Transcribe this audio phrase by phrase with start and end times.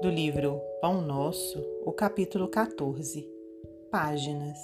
[0.00, 3.26] do livro Pão Nosso, o capítulo 14.
[3.90, 4.58] Páginas.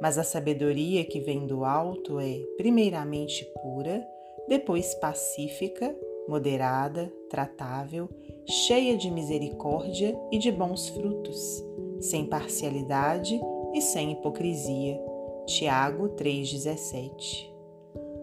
[0.00, 4.06] Mas a sabedoria que vem do alto é, primeiramente, pura,
[4.48, 5.94] depois pacífica,
[6.28, 8.08] moderada, tratável,
[8.46, 11.64] cheia de misericórdia e de bons frutos,
[12.00, 13.40] sem parcialidade
[13.74, 15.00] e sem hipocrisia.
[15.46, 17.52] Tiago 3,17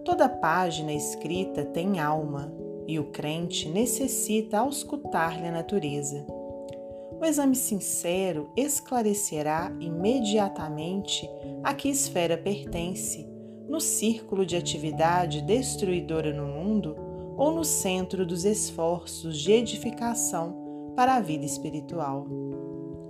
[0.05, 2.51] Toda página escrita tem alma
[2.87, 6.25] e o crente necessita auscultar-lhe a natureza.
[7.19, 11.29] O exame sincero esclarecerá imediatamente
[11.63, 13.29] a que esfera pertence,
[13.69, 16.95] no círculo de atividade destruidora no mundo
[17.37, 22.27] ou no centro dos esforços de edificação para a vida espiritual.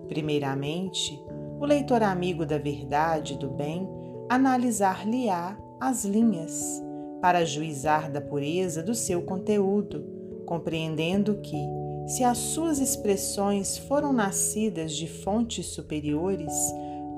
[0.07, 1.23] Primeiramente,
[1.59, 3.89] o leitor amigo da verdade e do bem
[4.29, 6.81] analisar-lhe-á as linhas
[7.21, 10.03] para juizar da pureza do seu conteúdo,
[10.45, 11.57] compreendendo que,
[12.07, 16.51] se as suas expressões foram nascidas de fontes superiores,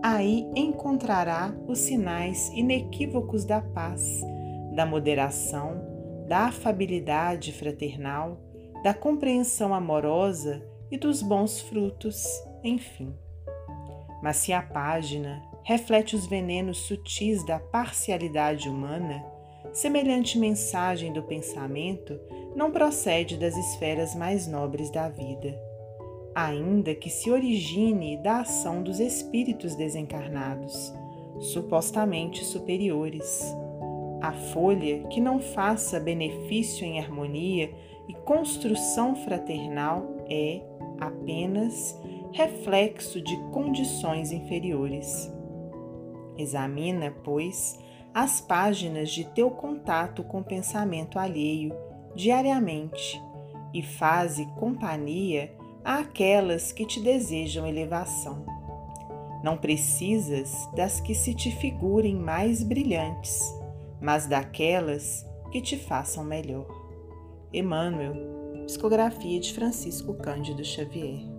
[0.04, 4.22] aí encontrará os sinais inequívocos da paz,
[4.76, 5.82] da moderação,
[6.28, 8.38] da afabilidade fraternal,
[8.84, 12.26] da compreensão amorosa e dos bons frutos,
[12.64, 13.16] enfim.
[14.22, 19.24] Mas se a página reflete os venenos sutis da parcialidade humana,
[19.72, 22.20] Semelhante mensagem do pensamento
[22.56, 25.58] não procede das esferas mais nobres da vida,
[26.36, 30.94] ainda que se origine da ação dos espíritos desencarnados,
[31.40, 33.44] supostamente superiores.
[34.22, 37.74] A folha que não faça benefício em harmonia
[38.08, 40.62] e construção fraternal é
[41.00, 42.00] apenas
[42.32, 45.32] reflexo de condições inferiores.
[46.38, 47.78] Examina, pois,
[48.14, 51.74] as páginas de teu contato com pensamento alheio
[52.16, 53.20] diariamente
[53.74, 55.52] e faze companhia
[55.84, 58.46] àquelas que te desejam elevação.
[59.44, 63.42] Não precisas das que se te figurem mais brilhantes,
[64.00, 66.68] mas daquelas que te façam melhor.
[67.52, 68.16] Emmanuel,
[68.66, 71.33] Psicografia de Francisco Cândido Xavier.